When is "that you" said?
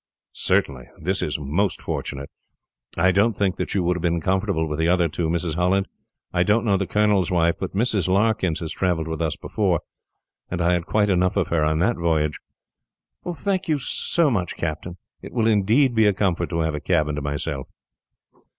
3.57-3.83